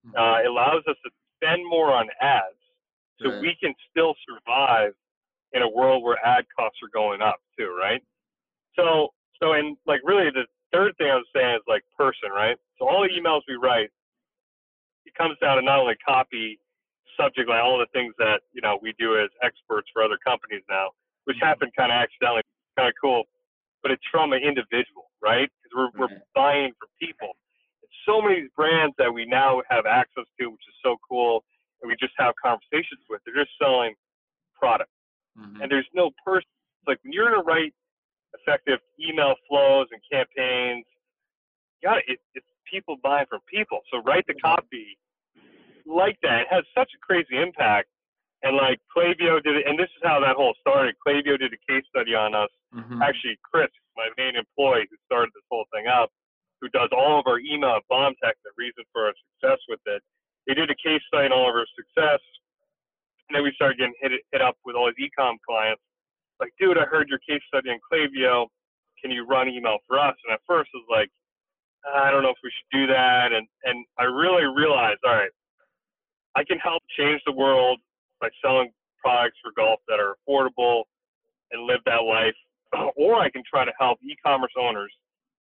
[0.05, 0.17] mm-hmm.
[0.17, 2.61] uh, it allows us to spend more on ads
[3.21, 3.41] so right.
[3.41, 4.93] we can still survive
[5.53, 8.01] in a world where ad costs are going up too right
[8.75, 9.09] so
[9.41, 12.57] so and like really the third thing I was saying is like person, right?
[12.79, 13.89] So all the emails we write,
[15.05, 16.59] it comes down to not only copy,
[17.19, 20.63] subject line, all the things that you know we do as experts for other companies
[20.69, 20.89] now,
[21.25, 22.41] which happened kind of accidentally,
[22.77, 23.23] kind of cool,
[23.81, 25.49] but it's from an individual, right?
[25.63, 27.33] Because we're we're buying from people.
[27.81, 31.43] It's so many brands that we now have access to, which is so cool,
[31.81, 33.21] and we just have conversations with.
[33.25, 33.95] They're just selling
[34.53, 34.91] product,
[35.39, 35.61] mm-hmm.
[35.61, 36.49] and there's no person.
[36.85, 37.73] Like when you're gonna write
[38.35, 40.85] effective email flows and campaigns.
[41.83, 43.79] Yeah, it, it's people buying from people.
[43.91, 44.97] So write the copy
[45.85, 46.47] like that.
[46.47, 47.87] It has such a crazy impact.
[48.43, 50.93] And like Klaviyo did it, and this is how that whole started.
[51.01, 52.53] Klaviyo did a case study on us.
[52.69, 53.01] Mm-hmm.
[53.01, 56.13] Actually, Chris, my main employee who started this whole thing up,
[56.61, 60.05] who does all of our email at BombTech, the reason for our success with it.
[60.45, 62.21] They did a case study on all of our success,
[63.27, 65.81] and then we started getting hit, hit up with all his ecom clients
[66.39, 68.47] like, dude, I heard your case study on Klaviyo.
[69.01, 70.15] Can you run email for us?
[70.25, 71.09] And at first I was like,
[71.95, 73.31] I don't know if we should do that.
[73.31, 75.31] And, and I really realized, all right,
[76.35, 77.79] I can help change the world
[78.19, 78.71] by selling
[79.03, 80.83] products for golf that are affordable
[81.51, 82.35] and live that life.
[82.97, 84.91] Or I can try to help e commerce owners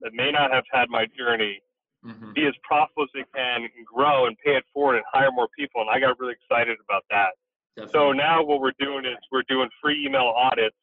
[0.01, 1.59] that may not have had my journey,
[2.05, 2.33] mm-hmm.
[2.33, 5.47] be as profitable as they can, and grow and pay it forward and hire more
[5.57, 5.81] people.
[5.81, 7.33] And I got really excited about that.
[7.75, 7.99] Definitely.
[7.99, 10.75] So now what we're doing is we're doing free email audits.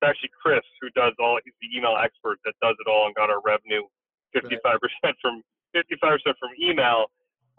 [0.00, 1.38] It's actually Chris who does all.
[1.44, 3.84] He's the email expert that does it all and got our revenue
[4.34, 5.14] 55% right.
[5.20, 5.42] from
[5.76, 5.92] 55%
[6.24, 7.06] from email.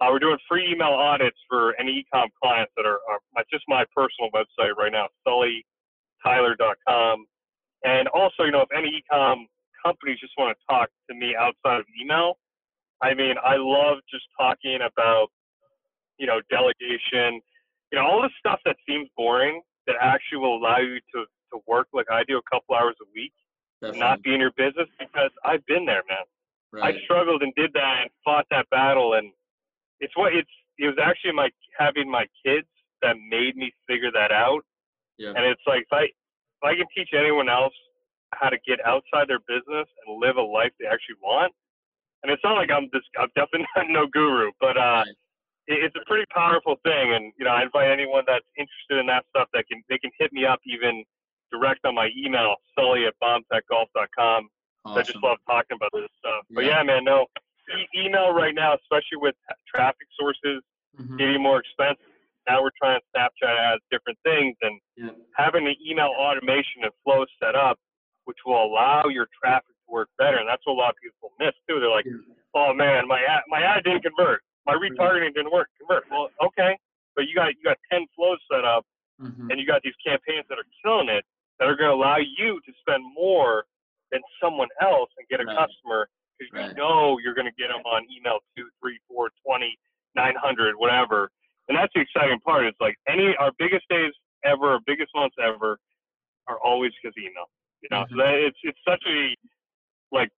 [0.02, 3.20] Uh, we're doing free email audits for any ecom clients that are, are
[3.54, 7.26] just my personal website right now, sullytyler.com.
[7.84, 9.46] And also, you know, if any ecom
[9.86, 12.40] companies just want to talk to me outside of email,
[13.02, 15.28] I mean, I love just talking about,
[16.18, 17.42] you know, delegation,
[17.92, 21.60] you know, all the stuff that seems boring that actually will allow you to, to
[21.68, 23.34] work like I do a couple hours a week,
[23.82, 24.00] Definitely.
[24.00, 26.26] not be in your business because I've been there, man.
[26.72, 26.96] Right.
[26.96, 29.32] I struggled and did that and fought that battle, and
[30.00, 30.50] it's what it's.
[30.78, 32.68] It was actually my having my kids
[33.02, 34.62] that made me figure that out.
[35.18, 35.34] Yeah.
[35.36, 37.74] And it's like if I if I can teach anyone else
[38.34, 41.52] how to get outside their business and live a life they actually want,
[42.24, 45.18] and it's not like I'm just I'm definitely not no guru, but uh, right.
[45.68, 47.14] it, it's a pretty powerful thing.
[47.14, 50.12] And you know, I invite anyone that's interested in that stuff that can they can
[50.18, 51.04] hit me up even
[51.52, 54.50] direct on my email, sully at bombtechgolf.com.
[54.84, 54.98] Awesome.
[54.98, 56.46] I just love talking about this stuff.
[56.50, 57.28] But yeah, man, no
[57.70, 59.36] e- email right now, especially with
[59.68, 60.64] traffic sources
[61.00, 61.18] mm-hmm.
[61.18, 62.06] getting more expensive.
[62.50, 65.14] Now we're trying Snapchat as different things, and yeah.
[65.36, 67.78] having the email automation and flow set up,
[68.26, 70.38] which will allow your traffic to work better.
[70.38, 71.80] And that's what a lot of people miss too.
[71.80, 72.34] They're like, yeah.
[72.56, 74.42] "Oh man, my ad, my ad didn't convert.
[74.66, 75.70] My retargeting didn't work.
[75.78, 76.10] Convert.
[76.10, 76.78] Well, okay,
[77.16, 78.86] but you got you got ten flows set up,
[79.22, 79.52] mm-hmm.
[79.52, 81.24] and you got these campaigns that are killing it
[81.62, 83.70] that are going to allow you to spend more
[84.12, 85.54] than someone else and get a right.
[85.56, 86.74] customer because right.
[86.74, 89.78] you know you're going to get them on email two, three, four, twenty,
[90.18, 91.30] nine hundred, whatever.
[91.70, 92.66] And that's the exciting part.
[92.66, 94.12] It's like any our biggest days
[94.44, 95.78] ever, our biggest months ever,
[96.50, 97.46] are always because email.
[97.86, 98.18] You know, mm-hmm.
[98.18, 99.38] so that it's it's such a
[100.12, 100.34] like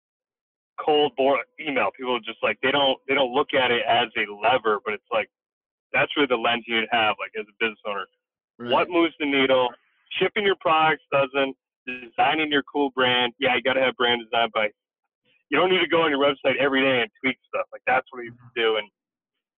[0.75, 1.87] cold bore email.
[1.95, 5.07] People just like they don't they don't look at it as a lever, but it's
[5.07, 5.31] like
[5.95, 8.05] that's really the lens you have like as a business owner.
[8.59, 8.71] Right.
[8.71, 9.69] What moves the needle?
[10.19, 13.33] Shipping your products doesn't designing your cool brand.
[13.39, 14.71] Yeah, you got to have brand design, but
[15.49, 17.65] you don't need to go on your website every day and tweak stuff.
[17.71, 18.87] Like that's what you do, and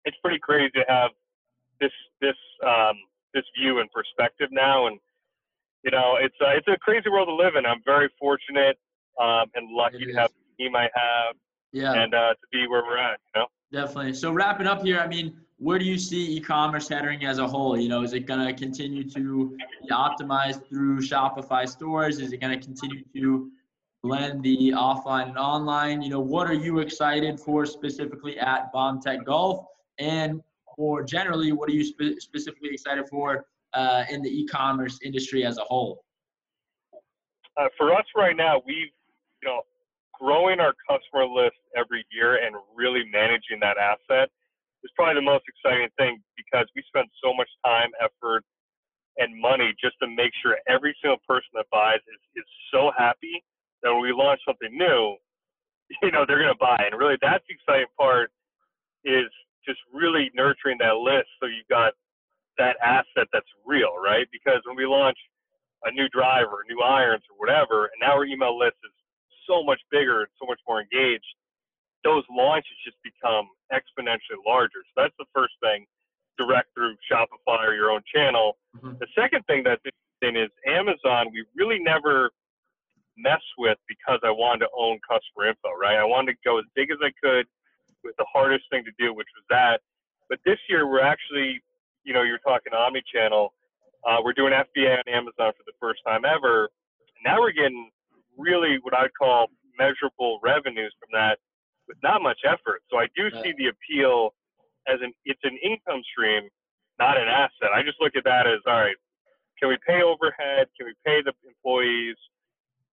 [0.05, 1.11] it's pretty crazy to have
[1.79, 1.91] this
[2.21, 2.95] this um,
[3.33, 4.87] this view and perspective now.
[4.87, 4.99] And
[5.83, 7.65] you know, it's uh, it's a crazy world to live in.
[7.65, 8.77] I'm very fortunate
[9.21, 11.35] um, and lucky to have the team I have.
[11.71, 11.91] Yeah.
[11.91, 13.47] And uh, to be where we're at, you know.
[13.71, 14.13] Definitely.
[14.13, 17.77] So wrapping up here, I mean, where do you see e-commerce heading as a whole?
[17.77, 22.19] You know, is it going to continue to be optimized through Shopify stores?
[22.19, 23.51] Is it going to continue to
[24.03, 26.01] blend the offline and online?
[26.01, 29.65] You know, what are you excited for specifically at BombTech Golf?
[29.97, 30.41] And
[30.75, 35.57] for generally, what are you spe- specifically excited for uh, in the e-commerce industry as
[35.57, 36.03] a whole?
[37.57, 38.91] Uh, for us right now, we've,
[39.41, 39.61] you know,
[40.19, 44.29] growing our customer list every year and really managing that asset
[44.85, 48.45] is probably the most exciting thing because we spend so much time, effort,
[49.17, 53.41] and money just to make sure every single person that buys is, is so happy
[53.81, 55.17] that when we launch something new,
[56.05, 56.77] you know, they're going to buy.
[56.77, 58.29] And really, that's the exciting part
[59.03, 59.29] is
[59.65, 61.93] just really nurturing that list so you've got
[62.57, 64.27] that asset that's real, right?
[64.31, 65.17] Because when we launch
[65.83, 68.93] a new driver, new irons, or whatever, and now our email list is
[69.49, 71.25] so much bigger and so much more engaged,
[72.05, 74.85] those launches just become exponentially larger.
[74.93, 75.89] So that's the first thing,
[76.37, 78.57] direct through Shopify or your own channel.
[78.77, 79.01] Mm-hmm.
[79.01, 81.33] The second thing that's interesting is Amazon.
[81.33, 82.29] We really never
[83.17, 85.97] mess with because I wanted to own customer info, right?
[85.97, 87.49] I wanted to go as big as I could
[88.03, 89.81] with the hardest thing to do, which was that.
[90.29, 91.59] But this year we're actually,
[92.03, 93.51] you know, you're talking omni-channel.
[94.05, 96.69] Uh, we're doing FBA on Amazon for the first time ever.
[97.17, 97.89] And now we're getting
[98.37, 99.47] really what I'd call
[99.79, 101.39] measurable revenues from that
[101.87, 102.81] with not much effort.
[102.89, 104.33] So I do see the appeal
[104.87, 106.49] as an it's an income stream,
[106.99, 107.73] not an asset.
[107.73, 108.95] I just look at that as all right.
[109.59, 110.67] Can we pay overhead?
[110.77, 112.15] Can we pay the employees?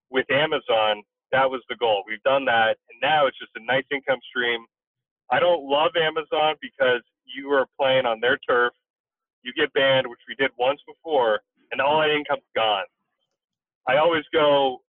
[0.09, 2.03] With Amazon, that was the goal.
[2.07, 4.63] We've done that, and now it's just a nice income stream.
[5.31, 8.73] I don't love Amazon because you are playing on their turf.
[9.41, 11.41] You get banned, which we did once before,
[11.71, 12.85] and all that income's gone.
[13.87, 14.83] I always go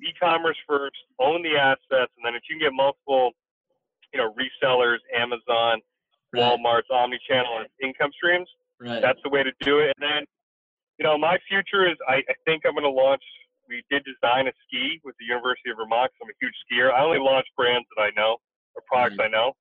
[0.00, 3.32] e-commerce first, own the assets, and then if you can get multiple
[4.12, 5.80] you know resellers, Amazon,
[6.32, 6.42] right.
[6.42, 8.48] Walmart's omni-channel income streams.
[8.80, 9.00] Right.
[9.00, 9.94] That's the way to do it.
[9.96, 10.22] And then,
[10.98, 13.22] you know, my future is I, I think I'm going to launch.
[13.68, 16.10] We did design a ski with the University of Vermont.
[16.20, 16.92] I'm a huge skier.
[16.92, 18.36] I only launch brands that I know
[18.74, 19.32] or products mm-hmm.
[19.32, 19.52] I know.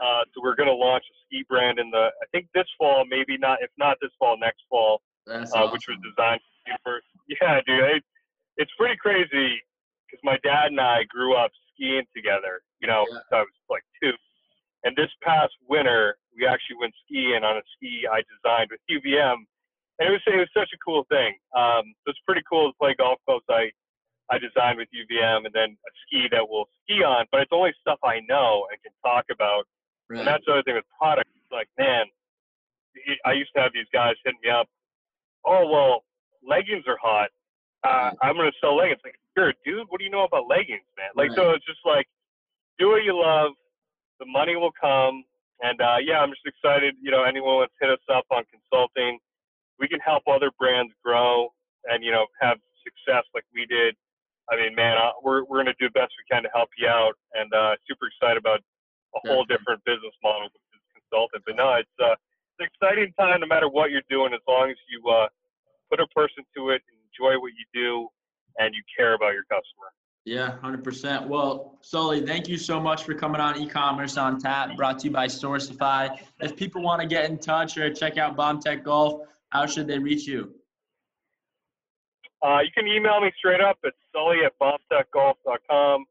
[0.00, 3.04] Uh, so we're going to launch a ski brand in the I think this fall,
[3.08, 3.58] maybe not.
[3.62, 5.70] If not this fall, next fall, uh, awesome.
[5.70, 6.40] which was designed
[6.82, 7.00] for.
[7.28, 8.04] Yeah, dude, it,
[8.56, 9.60] it's pretty crazy
[10.08, 11.52] because my dad and I grew up
[11.82, 12.62] skiing together.
[12.78, 13.38] You know, yeah.
[13.38, 14.14] I was like two.
[14.84, 19.42] And this past winter, we actually went skiing on a ski I designed with UVM,
[19.98, 21.34] and it was it was such a cool thing.
[21.54, 23.70] Um, so it's pretty cool to play golf clubs I
[24.30, 27.26] I designed with UVM, and then a ski that we'll ski on.
[27.30, 29.66] But it's only stuff I know and can talk about.
[30.08, 30.20] Right.
[30.20, 31.30] And that's the other thing with products.
[31.50, 32.06] Like, man,
[33.24, 34.66] I used to have these guys hit me up.
[35.46, 36.02] Oh well,
[36.42, 37.30] leggings are hot.
[37.84, 39.00] Uh, I'm gonna sell leggings.
[39.04, 39.86] Like, you're a dude.
[39.88, 41.10] What do you know about leggings, man?
[41.16, 41.36] Like, right.
[41.36, 42.06] so it's just like,
[42.78, 43.52] do what you love.
[44.20, 45.24] The money will come.
[45.62, 46.94] And uh, yeah, I'm just excited.
[47.00, 49.18] You know, anyone wants to hit us up on consulting,
[49.78, 51.48] we can help other brands grow
[51.90, 53.94] and you know have success like we did.
[54.50, 56.88] I mean, man, uh, we're we're gonna do the best we can to help you
[56.88, 58.60] out, and uh, super excited about
[59.14, 61.42] a whole different business model with this consultant.
[61.46, 64.70] But no, it's uh, it's an exciting time no matter what you're doing, as long
[64.70, 65.28] as you uh,
[65.90, 66.82] put a person to it,
[67.12, 68.08] enjoy what you do,
[68.58, 69.92] and you care about your customer.
[70.24, 71.26] Yeah, 100%.
[71.26, 75.10] Well, Sully, thank you so much for coming on e-commerce on tap, brought to you
[75.12, 76.16] by Sourcify.
[76.40, 79.98] If people want to get in touch or check out BombTech Golf, how should they
[79.98, 80.54] reach you?
[82.42, 86.04] Uh, you can email me straight up at sully at bombtechgolf.com.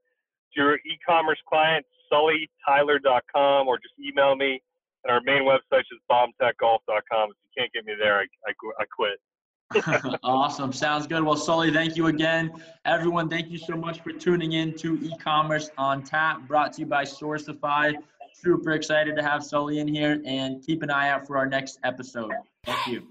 [0.54, 4.62] To your e-commerce client, sullytyler.com, or just email me.
[5.04, 7.32] And our main website is bombtechgolf.com.
[7.32, 9.20] If you can't get me there, I, I, I quit.
[10.24, 10.74] awesome.
[10.74, 11.24] Sounds good.
[11.24, 12.52] Well, Sully, thank you again.
[12.86, 16.86] Everyone, thank you so much for tuning in to e-commerce on tap, brought to you
[16.86, 17.94] by Sourcify.
[18.34, 21.80] Super excited to have Sully in here and keep an eye out for our next
[21.84, 22.34] episode.
[22.66, 23.08] Thank you.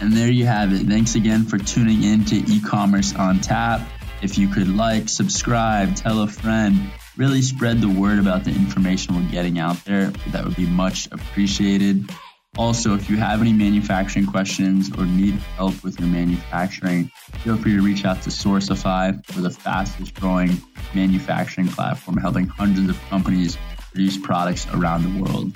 [0.00, 0.86] And there you have it.
[0.86, 3.80] Thanks again for tuning in to e-commerce on tap.
[4.22, 9.14] If you could like, subscribe, tell a friend, really spread the word about the information
[9.14, 12.10] we're getting out there, that would be much appreciated.
[12.58, 17.74] Also, if you have any manufacturing questions or need help with your manufacturing, feel free
[17.74, 20.56] to reach out to Sourcify, We're the fastest growing
[20.94, 23.58] manufacturing platform, helping hundreds of companies
[23.92, 25.52] produce products around the world.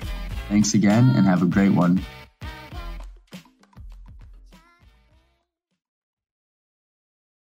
[0.47, 2.05] Thanks again and have a great one.